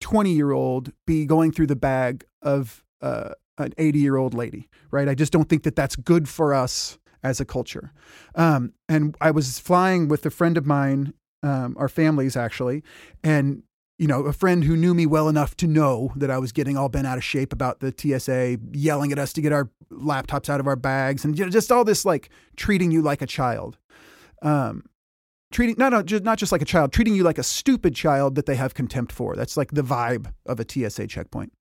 20 0.00 0.32
year 0.32 0.52
old 0.52 0.92
be 1.06 1.24
going 1.24 1.50
through 1.52 1.66
the 1.66 1.76
bag 1.76 2.24
of 2.42 2.84
uh, 3.00 3.30
an 3.56 3.72
80 3.78 3.98
year 3.98 4.16
old 4.16 4.34
lady, 4.34 4.68
right? 4.90 5.08
I 5.08 5.14
just 5.14 5.32
don't 5.32 5.48
think 5.48 5.64
that 5.64 5.76
that's 5.76 5.96
good 5.96 6.28
for 6.28 6.54
us 6.54 6.98
as 7.22 7.40
a 7.40 7.44
culture. 7.44 7.92
Um, 8.34 8.72
and 8.88 9.16
I 9.20 9.30
was 9.30 9.58
flying 9.58 10.08
with 10.08 10.24
a 10.26 10.30
friend 10.30 10.56
of 10.56 10.66
mine, 10.66 11.14
um, 11.42 11.76
our 11.78 11.88
families 11.88 12.36
actually, 12.36 12.82
and 13.22 13.62
you 13.98 14.06
know, 14.06 14.22
a 14.22 14.32
friend 14.32 14.62
who 14.62 14.76
knew 14.76 14.94
me 14.94 15.06
well 15.06 15.28
enough 15.28 15.56
to 15.56 15.66
know 15.66 16.12
that 16.14 16.30
I 16.30 16.38
was 16.38 16.52
getting 16.52 16.76
all 16.76 16.88
bent 16.88 17.06
out 17.06 17.18
of 17.18 17.24
shape 17.24 17.52
about 17.52 17.80
the 17.80 17.92
TSA, 17.92 18.58
yelling 18.72 19.10
at 19.10 19.18
us 19.18 19.32
to 19.32 19.40
get 19.40 19.52
our 19.52 19.70
laptops 19.90 20.48
out 20.48 20.60
of 20.60 20.68
our 20.68 20.76
bags, 20.76 21.24
and 21.24 21.36
you 21.36 21.44
know, 21.44 21.50
just 21.50 21.72
all 21.72 21.84
this 21.84 22.04
like 22.04 22.30
treating 22.56 22.92
you 22.92 23.02
like 23.02 23.22
a 23.22 23.26
child, 23.26 23.76
um, 24.42 24.84
treating 25.50 25.74
not 25.78 25.90
not 25.90 26.06
just, 26.06 26.22
not 26.22 26.38
just 26.38 26.52
like 26.52 26.62
a 26.62 26.64
child, 26.66 26.92
treating 26.92 27.16
you 27.16 27.24
like 27.24 27.38
a 27.38 27.42
stupid 27.42 27.94
child 27.94 28.36
that 28.36 28.46
they 28.46 28.54
have 28.54 28.72
contempt 28.72 29.10
for. 29.10 29.34
That's 29.34 29.56
like 29.56 29.72
the 29.72 29.82
vibe 29.82 30.32
of 30.46 30.60
a 30.60 30.64
TSA 30.68 31.08
checkpoint. 31.08 31.52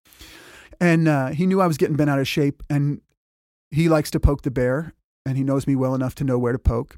And 0.80 1.08
uh, 1.08 1.30
he 1.30 1.48
knew 1.48 1.60
I 1.60 1.66
was 1.66 1.78
getting 1.78 1.96
bent 1.96 2.12
out 2.12 2.20
of 2.20 2.28
shape, 2.28 2.62
and 2.70 3.02
he 3.72 3.90
likes 3.90 4.12
to 4.12 4.20
poke 4.20 4.44
the 4.44 4.52
bear, 4.52 4.94
and 5.28 5.38
he 5.38 5.44
knows 5.44 5.68
me 5.68 5.76
well 5.76 5.94
enough 5.94 6.16
to 6.16 6.24
know 6.24 6.38
where 6.40 6.54
to 6.54 6.60
poke. 6.60 6.98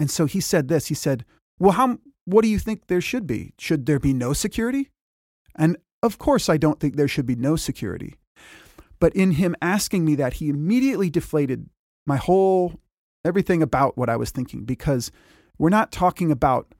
And 0.00 0.10
so 0.10 0.26
he 0.26 0.40
said 0.40 0.68
this. 0.68 0.86
He 0.86 0.94
said, 0.94 1.24
"Well, 1.58 1.72
how 1.72 1.98
what 2.24 2.42
do 2.42 2.48
you 2.48 2.58
think 2.58 2.86
there 2.86 3.00
should 3.00 3.26
be? 3.26 3.52
Should 3.58 3.86
there 3.86 4.00
be 4.00 4.14
no 4.14 4.32
security? 4.32 4.90
And 5.54 5.76
of 6.02 6.18
course, 6.18 6.48
I 6.48 6.56
don't 6.56 6.80
think 6.80 6.96
there 6.96 7.08
should 7.08 7.26
be 7.26 7.36
no 7.36 7.56
security. 7.56 8.14
But 8.98 9.14
in 9.14 9.32
him 9.32 9.54
asking 9.60 10.04
me 10.04 10.14
that, 10.16 10.34
he 10.34 10.48
immediately 10.48 11.10
deflated 11.10 11.68
my 12.06 12.16
whole 12.16 12.80
everything 13.24 13.62
about 13.62 13.96
what 13.96 14.08
I 14.08 14.16
was 14.16 14.30
thinking 14.30 14.64
because 14.64 15.10
we're 15.58 15.70
not 15.70 15.92
talking 15.92 16.30
about 16.30 16.74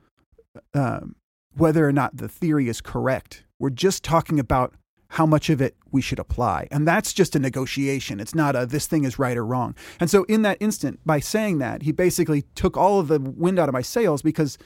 um, 0.74 1.16
whether 1.56 1.86
or 1.86 1.92
not 1.92 2.16
the 2.16 2.28
theory 2.28 2.68
is 2.68 2.80
correct. 2.80 3.44
We're 3.58 3.70
just 3.70 4.02
talking 4.02 4.38
about 4.38 4.74
how 5.14 5.24
much 5.24 5.48
of 5.48 5.62
it 5.62 5.76
we 5.92 6.00
should 6.00 6.18
apply. 6.18 6.66
And 6.72 6.88
that's 6.88 7.12
just 7.12 7.36
a 7.36 7.38
negotiation. 7.38 8.18
It's 8.18 8.34
not 8.34 8.56
a 8.56 8.66
this 8.66 8.88
thing 8.88 9.04
is 9.04 9.16
right 9.16 9.36
or 9.36 9.46
wrong. 9.46 9.76
And 10.00 10.10
so, 10.10 10.24
in 10.24 10.42
that 10.42 10.58
instant, 10.58 10.98
by 11.06 11.20
saying 11.20 11.58
that, 11.58 11.82
he 11.82 11.92
basically 11.92 12.42
took 12.56 12.76
all 12.76 12.98
of 12.98 13.06
the 13.06 13.20
wind 13.20 13.60
out 13.60 13.68
of 13.68 13.72
my 13.72 13.80
sails 13.80 14.22
because 14.22 14.58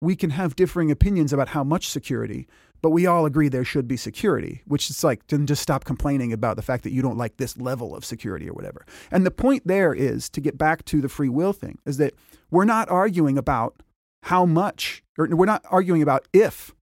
we 0.00 0.16
can 0.16 0.30
have 0.30 0.56
differing 0.56 0.90
opinions 0.90 1.34
about 1.34 1.48
how 1.48 1.62
much 1.62 1.90
security, 1.90 2.48
but 2.80 2.90
we 2.90 3.06
all 3.06 3.26
agree 3.26 3.50
there 3.50 3.62
should 3.62 3.86
be 3.86 3.98
security, 3.98 4.62
which 4.66 4.88
is 4.88 5.04
like, 5.04 5.26
then 5.26 5.46
just 5.46 5.62
stop 5.62 5.84
complaining 5.84 6.32
about 6.32 6.56
the 6.56 6.62
fact 6.62 6.82
that 6.84 6.92
you 6.92 7.02
don't 7.02 7.18
like 7.18 7.36
this 7.36 7.58
level 7.58 7.94
of 7.94 8.06
security 8.06 8.48
or 8.48 8.54
whatever. 8.54 8.86
And 9.10 9.26
the 9.26 9.30
point 9.30 9.66
there 9.66 9.92
is 9.92 10.30
to 10.30 10.40
get 10.40 10.56
back 10.56 10.86
to 10.86 11.02
the 11.02 11.10
free 11.10 11.28
will 11.28 11.52
thing 11.52 11.78
is 11.84 11.98
that 11.98 12.14
we're 12.50 12.64
not 12.64 12.88
arguing 12.88 13.36
about 13.36 13.82
how 14.22 14.46
much, 14.46 15.02
or 15.18 15.28
we're 15.30 15.44
not 15.44 15.64
arguing 15.70 16.00
about 16.00 16.26
if 16.32 16.74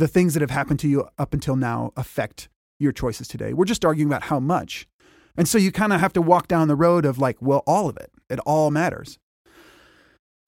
the 0.00 0.08
things 0.08 0.34
that 0.34 0.40
have 0.40 0.50
happened 0.50 0.80
to 0.80 0.88
you 0.88 1.08
up 1.18 1.32
until 1.32 1.54
now 1.54 1.92
affect 1.96 2.48
your 2.80 2.90
choices 2.90 3.28
today. 3.28 3.52
We're 3.52 3.66
just 3.66 3.84
arguing 3.84 4.08
about 4.08 4.24
how 4.24 4.40
much. 4.40 4.88
And 5.36 5.46
so 5.46 5.58
you 5.58 5.70
kind 5.70 5.92
of 5.92 6.00
have 6.00 6.12
to 6.14 6.22
walk 6.22 6.48
down 6.48 6.66
the 6.66 6.74
road 6.74 7.04
of 7.04 7.18
like, 7.18 7.36
well, 7.40 7.62
all 7.66 7.88
of 7.88 7.96
it. 7.96 8.10
It 8.28 8.40
all 8.40 8.70
matters. 8.70 9.18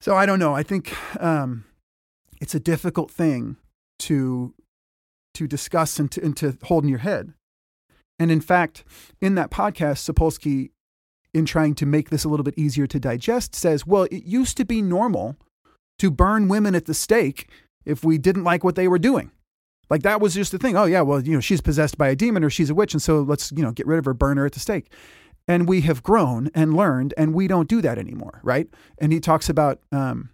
So 0.01 0.15
I 0.15 0.25
don't 0.25 0.39
know. 0.39 0.53
I 0.53 0.63
think 0.63 0.93
um, 1.21 1.65
it's 2.41 2.55
a 2.55 2.59
difficult 2.59 3.09
thing 3.09 3.55
to 3.99 4.53
to 5.35 5.47
discuss 5.47 5.97
and 5.97 6.11
to, 6.11 6.23
and 6.23 6.37
to 6.37 6.57
hold 6.63 6.83
in 6.83 6.89
your 6.89 6.99
head. 6.99 7.33
And 8.19 8.29
in 8.29 8.39
fact, 8.39 8.83
in 9.19 9.33
that 9.33 9.49
podcast, 9.49 10.07
Sapolsky, 10.07 10.69
in 11.33 11.45
trying 11.45 11.73
to 11.75 11.87
make 11.87 12.11
this 12.11 12.23
a 12.23 12.29
little 12.29 12.43
bit 12.43 12.53
easier 12.55 12.85
to 12.85 12.99
digest, 12.99 13.55
says, 13.55 13.87
well, 13.87 14.03
it 14.11 14.25
used 14.25 14.57
to 14.57 14.65
be 14.65 14.83
normal 14.83 15.37
to 15.97 16.11
burn 16.11 16.49
women 16.49 16.75
at 16.75 16.85
the 16.85 16.93
stake 16.93 17.49
if 17.83 18.03
we 18.03 18.19
didn't 18.19 18.43
like 18.43 18.63
what 18.63 18.75
they 18.75 18.87
were 18.87 18.99
doing. 18.99 19.31
Like 19.89 20.03
that 20.03 20.21
was 20.21 20.33
just 20.33 20.51
the 20.51 20.57
thing. 20.57 20.75
Oh 20.75 20.85
yeah, 20.85 21.01
well, 21.01 21.21
you 21.21 21.33
know, 21.33 21.39
she's 21.39 21.61
possessed 21.61 21.97
by 21.97 22.09
a 22.09 22.15
demon 22.15 22.43
or 22.43 22.49
she's 22.49 22.69
a 22.69 22.75
witch, 22.75 22.93
and 22.93 23.01
so 23.01 23.21
let's, 23.21 23.51
you 23.51 23.63
know, 23.63 23.71
get 23.71 23.87
rid 23.87 23.99
of 23.99 24.05
her, 24.05 24.13
burn 24.13 24.37
her 24.37 24.45
at 24.45 24.53
the 24.53 24.59
stake. 24.59 24.91
And 25.47 25.67
we 25.67 25.81
have 25.81 26.03
grown 26.03 26.49
and 26.55 26.73
learned, 26.73 27.13
and 27.17 27.33
we 27.33 27.47
don't 27.47 27.67
do 27.67 27.81
that 27.81 27.97
anymore, 27.97 28.39
right? 28.43 28.67
And 28.97 29.11
he 29.11 29.19
talks 29.19 29.49
about 29.49 29.79
um, 29.91 30.29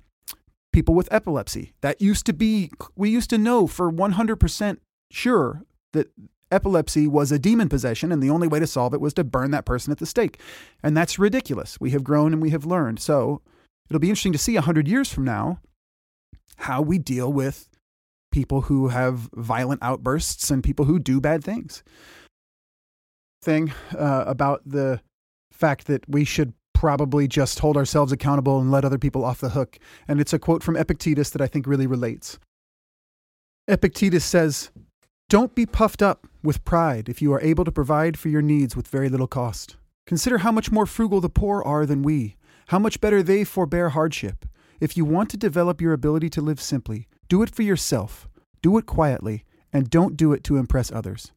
people 0.71 0.93
with 0.93 1.11
epilepsy. 1.11 1.73
That 1.81 1.99
used 1.99 2.25
to 2.27 2.33
be, 2.33 2.71
we 2.95 3.09
used 3.09 3.31
to 3.31 3.39
know 3.39 3.65
for 3.65 3.91
100% 3.91 4.77
sure 5.09 5.63
that 5.93 6.11
epilepsy 6.51 7.07
was 7.07 7.31
a 7.31 7.39
demon 7.39 7.69
possession, 7.69 8.11
and 8.11 8.21
the 8.21 8.29
only 8.29 8.47
way 8.47 8.59
to 8.59 8.67
solve 8.67 8.93
it 8.93 9.01
was 9.01 9.13
to 9.15 9.23
burn 9.23 9.49
that 9.51 9.65
person 9.65 9.91
at 9.91 9.97
the 9.97 10.05
stake. 10.05 10.39
And 10.83 10.95
that's 10.95 11.17
ridiculous. 11.17 11.79
We 11.79 11.89
have 11.91 12.03
grown 12.03 12.33
and 12.33 12.41
we 12.41 12.51
have 12.51 12.65
learned. 12.65 12.99
So 12.99 13.41
it'll 13.89 13.99
be 13.99 14.09
interesting 14.09 14.33
to 14.33 14.37
see 14.37 14.53
100 14.53 14.87
years 14.87 15.11
from 15.11 15.25
now 15.25 15.59
how 16.57 16.81
we 16.81 16.99
deal 16.99 17.31
with 17.31 17.67
people 18.31 18.61
who 18.61 18.89
have 18.89 19.29
violent 19.33 19.81
outbursts 19.81 20.51
and 20.51 20.63
people 20.63 20.85
who 20.85 20.99
do 20.99 21.19
bad 21.19 21.43
things. 21.43 21.83
Thing 23.41 23.71
uh, 23.97 24.25
about 24.27 24.61
the 24.65 25.01
fact 25.51 25.87
that 25.87 26.07
we 26.09 26.25
should 26.25 26.53
probably 26.73 27.27
just 27.27 27.59
hold 27.59 27.75
ourselves 27.75 28.11
accountable 28.11 28.59
and 28.59 28.71
let 28.71 28.85
other 28.85 28.97
people 28.97 29.25
off 29.25 29.41
the 29.41 29.49
hook. 29.49 29.77
And 30.07 30.21
it's 30.21 30.33
a 30.33 30.39
quote 30.39 30.63
from 30.63 30.77
Epictetus 30.77 31.29
that 31.31 31.41
I 31.41 31.47
think 31.47 31.67
really 31.67 31.87
relates. 31.87 32.39
Epictetus 33.67 34.25
says, 34.25 34.71
Don't 35.29 35.53
be 35.55 35.65
puffed 35.65 36.01
up 36.01 36.27
with 36.41 36.63
pride 36.65 37.09
if 37.09 37.21
you 37.21 37.33
are 37.33 37.41
able 37.41 37.65
to 37.65 37.71
provide 37.71 38.17
for 38.17 38.29
your 38.29 38.41
needs 38.41 38.75
with 38.75 38.87
very 38.87 39.09
little 39.09 39.27
cost. 39.27 39.75
Consider 40.07 40.39
how 40.39 40.51
much 40.51 40.71
more 40.71 40.85
frugal 40.85 41.21
the 41.21 41.29
poor 41.29 41.61
are 41.63 41.85
than 41.85 42.01
we, 42.01 42.35
how 42.67 42.79
much 42.79 43.01
better 43.01 43.21
they 43.21 43.43
forbear 43.43 43.89
hardship. 43.89 44.45
If 44.79 44.95
you 44.95 45.03
want 45.03 45.29
to 45.31 45.37
develop 45.37 45.81
your 45.81 45.93
ability 45.93 46.29
to 46.31 46.41
live 46.41 46.61
simply, 46.61 47.07
do 47.29 47.41
it 47.41 47.49
for 47.49 47.61
yourself, 47.61 48.27
do 48.61 48.77
it 48.77 48.85
quietly, 48.85 49.45
and 49.71 49.89
don't 49.89 50.17
do 50.17 50.33
it 50.33 50.43
to 50.45 50.57
impress 50.57 50.91
others. 50.91 51.31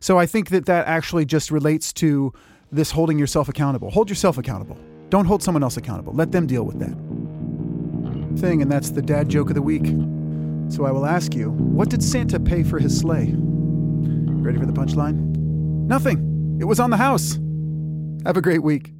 So 0.00 0.18
I 0.18 0.26
think 0.26 0.50
that 0.50 0.66
that 0.66 0.86
actually 0.86 1.24
just 1.24 1.50
relates 1.50 1.92
to 1.94 2.32
this 2.70 2.92
holding 2.92 3.18
yourself 3.18 3.48
accountable. 3.48 3.90
Hold 3.90 4.08
yourself 4.08 4.38
accountable. 4.38 4.78
Don't 5.10 5.24
hold 5.24 5.42
someone 5.42 5.62
else 5.62 5.76
accountable. 5.76 6.12
Let 6.12 6.32
them 6.32 6.46
deal 6.46 6.64
with 6.64 6.78
that 6.78 6.96
thing, 8.38 8.62
and 8.62 8.70
that's 8.70 8.90
the 8.90 9.02
dad 9.02 9.28
joke 9.28 9.48
of 9.48 9.54
the 9.54 9.62
week. 9.62 9.86
So 10.72 10.84
I 10.84 10.92
will 10.92 11.06
ask 11.06 11.34
you, 11.34 11.50
what 11.50 11.88
did 11.88 12.02
Santa 12.02 12.38
pay 12.38 12.62
for 12.62 12.78
his 12.78 12.96
sleigh? 12.96 13.34
Ready 13.34 14.58
for 14.58 14.66
the 14.66 14.72
punchline? 14.72 15.16
Nothing. 15.86 16.58
It 16.60 16.64
was 16.64 16.78
on 16.78 16.90
the 16.90 16.96
house. 16.96 17.38
Have 18.24 18.36
a 18.36 18.42
great 18.42 18.62
week. 18.62 18.92